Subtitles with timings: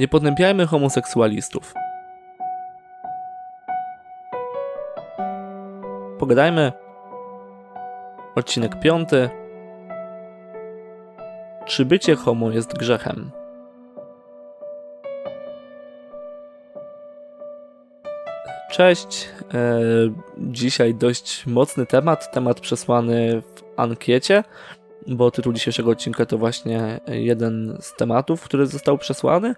[0.00, 1.74] Nie potępiajmy homoseksualistów.
[6.18, 6.72] Pogadajmy.
[8.34, 9.30] Odcinek piąty.
[11.66, 13.30] Czy bycie homo jest grzechem?
[18.70, 19.28] Cześć.
[19.54, 19.80] E,
[20.38, 24.44] dzisiaj dość mocny temat, temat przesłany w ankiecie,
[25.06, 29.54] bo tytuł dzisiejszego odcinka to właśnie jeden z tematów, który został przesłany.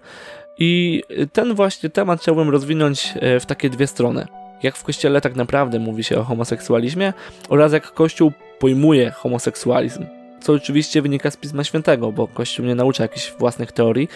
[0.57, 4.27] I ten właśnie temat chciałbym rozwinąć e, w takie dwie strony.
[4.63, 7.13] Jak w kościele tak naprawdę mówi się o homoseksualizmie
[7.49, 10.05] oraz jak kościół pojmuje homoseksualizm.
[10.41, 14.07] Co oczywiście wynika z Pisma Świętego, bo Kościół nie naucza jakichś własnych teorii,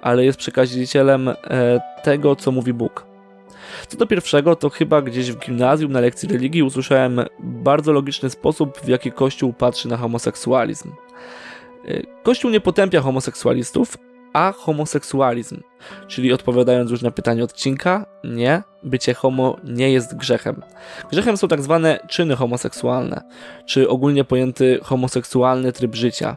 [0.00, 1.34] ale jest przekazicielem e,
[2.02, 3.15] tego, co mówi Bóg.
[3.88, 8.80] Co do pierwszego, to chyba gdzieś w gimnazjum na lekcji religii usłyszałem bardzo logiczny sposób,
[8.80, 10.92] w jaki Kościół patrzy na homoseksualizm.
[11.88, 13.96] E, Kościół nie potępia homoseksualistów,
[14.32, 15.60] a homoseksualizm.
[16.08, 20.62] Czyli odpowiadając już na pytanie odcinka, nie, bycie homo nie jest grzechem.
[21.10, 23.22] Grzechem są tak zwane czyny homoseksualne,
[23.66, 26.36] czy ogólnie pojęty homoseksualny tryb życia.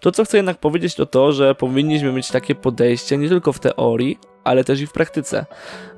[0.00, 3.58] To, co chcę jednak powiedzieć, to to, że powinniśmy mieć takie podejście nie tylko w
[3.58, 5.46] teorii, ale też i w praktyce.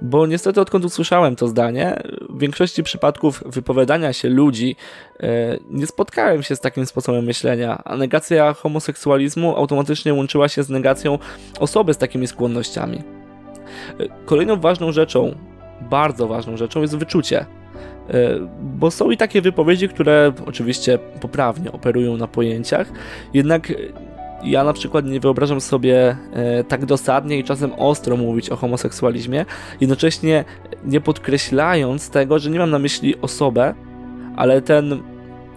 [0.02, 4.76] Bo niestety, odkąd usłyszałem to zdanie, w większości przypadków wypowiadania się ludzi
[5.20, 10.68] e, nie spotkałem się z takim sposobem myślenia, a negacja homoseksualizmu automatycznie łączyła się z
[10.68, 11.18] negacją
[11.60, 13.02] osoby z takimi skłonnościami.
[14.00, 15.34] E, kolejną ważną rzeczą,
[15.80, 17.46] bardzo ważną rzeczą jest wyczucie.
[18.10, 22.92] E, bo są i takie wypowiedzi, które oczywiście poprawnie operują na pojęciach,
[23.34, 23.72] jednak
[24.44, 29.44] ja na przykład nie wyobrażam sobie e, tak dosadnie i czasem ostro mówić o homoseksualizmie,
[29.80, 30.44] jednocześnie
[30.84, 33.74] nie podkreślając tego, że nie mam na myśli osobę,
[34.36, 34.88] ale ten,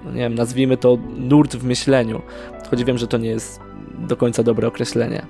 [0.05, 2.21] no nie wiem, nazwijmy to nurt w myśleniu.
[2.69, 3.68] Choć wiem, że to nie jest
[4.07, 5.25] do końca dobre określenie.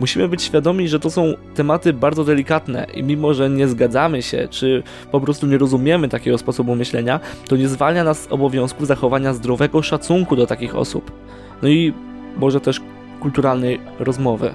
[0.00, 4.48] Musimy być świadomi, że to są tematy bardzo delikatne i mimo, że nie zgadzamy się,
[4.50, 9.32] czy po prostu nie rozumiemy takiego sposobu myślenia, to nie zwalnia nas z obowiązku zachowania
[9.32, 11.12] zdrowego szacunku do takich osób.
[11.62, 11.92] No i
[12.36, 12.80] może też
[13.20, 14.54] kulturalnej rozmowy.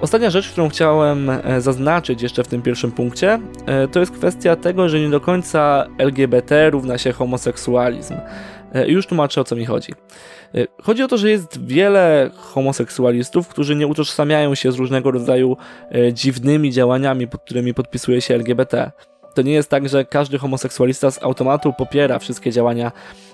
[0.00, 4.56] Ostatnia rzecz, którą chciałem e, zaznaczyć jeszcze w tym pierwszym punkcie, e, to jest kwestia
[4.56, 8.14] tego, że nie do końca LGBT równa się homoseksualizm.
[8.74, 9.92] E, już tłumaczę o co mi chodzi.
[10.82, 15.56] Chodzi o to, że jest wiele homoseksualistów, którzy nie utożsamiają się z różnego rodzaju
[16.12, 18.90] dziwnymi działaniami, pod którymi podpisuje się LGBT.
[19.34, 22.92] To nie jest tak, że każdy homoseksualista z automatu popiera wszystkie działania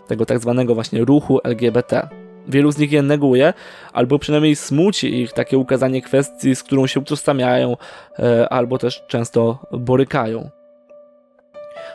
[0.09, 2.09] tego tak zwanego właśnie ruchu LGBT.
[2.49, 3.55] Wielu z nich je neguje,
[3.93, 7.77] albo przynajmniej smuci ich takie ukazanie kwestii, z którą się utożsamiają,
[8.19, 10.51] e, albo też często borykają.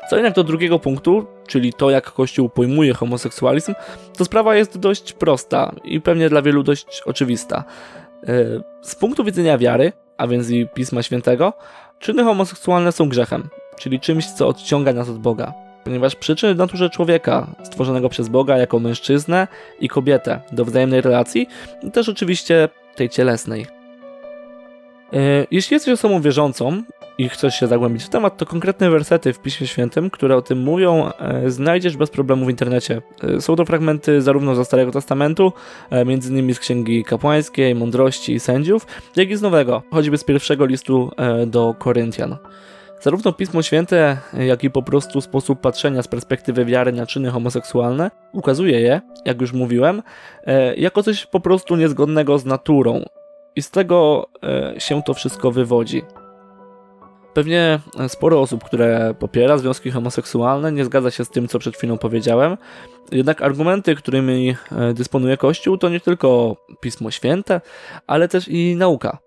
[0.09, 3.73] Co jednak do drugiego punktu, czyli to jak Kościół pojmuje homoseksualizm,
[4.17, 7.63] to sprawa jest dość prosta i pewnie dla wielu dość oczywista.
[8.23, 8.27] E,
[8.81, 11.53] z punktu widzenia wiary, a więc i Pisma Świętego,
[11.99, 13.49] czyny homoseksualne są grzechem,
[13.79, 15.53] czyli czymś, co odciąga nas od Boga
[15.83, 19.47] ponieważ przyczyny naturze człowieka, stworzonego przez Boga jako mężczyznę
[19.79, 21.47] i kobietę do wzajemnej relacji,
[21.93, 23.65] też oczywiście tej cielesnej.
[25.13, 25.17] E,
[25.51, 26.83] jeśli jesteś osobą wierzącą
[27.17, 30.63] i chcesz się zagłębić w temat, to konkretne wersety w Piśmie Świętym, które o tym
[30.63, 33.01] mówią, e, znajdziesz bez problemu w internecie.
[33.23, 35.53] E, są to fragmenty zarówno ze Starego Testamentu,
[35.89, 36.53] m.in.
[36.53, 41.11] z Księgi Kapłańskiej, Mądrości i Sędziów, jak i z Nowego, choćby z pierwszego listu
[41.47, 42.37] do Koryntian.
[43.03, 48.11] Zarówno Pismo Święte, jak i po prostu sposób patrzenia z perspektywy wiary na czyny homoseksualne
[48.31, 50.03] ukazuje je, jak już mówiłem,
[50.45, 53.05] e, jako coś po prostu niezgodnego z naturą.
[53.55, 56.01] I z tego e, się to wszystko wywodzi.
[57.33, 61.97] Pewnie sporo osób, które popiera związki homoseksualne, nie zgadza się z tym, co przed chwilą
[61.97, 62.57] powiedziałem.
[63.11, 67.61] Jednak argumenty, którymi e, dysponuje Kościół, to nie tylko Pismo Święte,
[68.07, 69.17] ale też i nauka.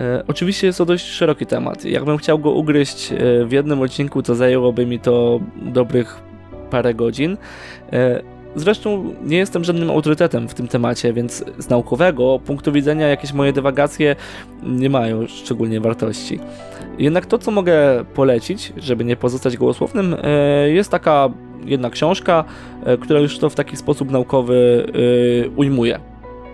[0.00, 1.84] E, oczywiście jest to dość szeroki temat.
[1.84, 6.22] Jakbym chciał go ugryźć e, w jednym odcinku, to zajęłoby mi to dobrych
[6.70, 7.36] parę godzin.
[7.92, 8.22] E,
[8.56, 13.52] zresztą nie jestem żadnym autorytetem w tym temacie, więc z naukowego punktu widzenia jakieś moje
[13.52, 14.16] dywagacje
[14.62, 16.40] nie mają szczególnie wartości.
[16.98, 20.16] Jednak to, co mogę polecić, żeby nie pozostać gołosłownym,
[20.66, 21.28] jest taka
[21.64, 22.44] jedna książka,
[23.00, 24.86] która już to w taki sposób naukowy
[25.56, 26.00] ujmuje.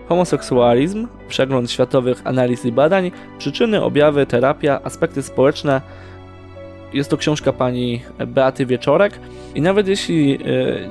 [0.08, 5.81] Homoseksualizm, przegląd światowych analiz i badań, przyczyny, objawy, terapia, aspekty społeczne.
[6.93, 9.20] Jest to książka pani Beaty Wieczorek
[9.55, 10.38] i nawet jeśli e,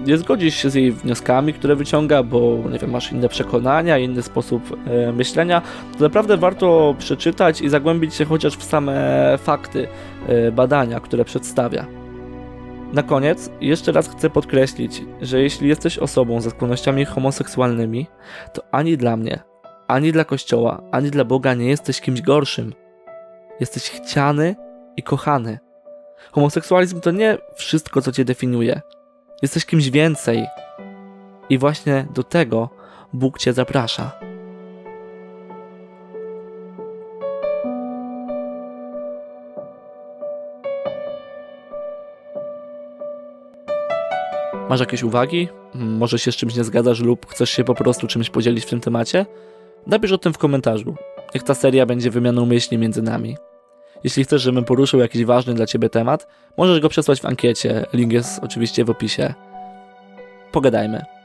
[0.06, 4.22] nie zgodzisz się z jej wnioskami, które wyciąga, bo nie wiem, masz inne przekonania, inny
[4.22, 5.62] sposób e, myślenia,
[5.98, 9.88] to naprawdę warto przeczytać i zagłębić się chociaż w same fakty
[10.28, 11.86] e, badania, które przedstawia.
[12.94, 18.08] Na koniec jeszcze raz chcę podkreślić, że jeśli jesteś osobą ze skłonnościami homoseksualnymi,
[18.54, 19.40] to ani dla mnie,
[19.88, 22.74] ani dla Kościoła, ani dla Boga nie jesteś kimś gorszym.
[23.60, 24.56] Jesteś chciany
[24.98, 25.67] i kochany.
[26.32, 28.82] Homoseksualizm to nie wszystko, co cię definiuje.
[29.42, 30.46] Jesteś kimś więcej.
[31.50, 32.70] I właśnie do tego
[33.14, 34.12] Bóg cię zaprasza.
[44.70, 45.48] Masz jakieś uwagi?
[45.74, 48.80] Może się z czymś nie zgadzasz lub chcesz się po prostu czymś podzielić w tym
[48.80, 49.26] temacie?
[49.88, 50.96] Napisz o tym w komentarzu.
[51.36, 53.38] Niech ta seria będzie wymianą myśli między nami.
[54.04, 56.28] Jeśli chcesz, żebym poruszył jakiś ważny dla Ciebie temat,
[56.58, 57.86] możesz go przesłać w ankiecie.
[57.94, 59.34] Link jest oczywiście w opisie.
[60.52, 61.17] Pogadajmy.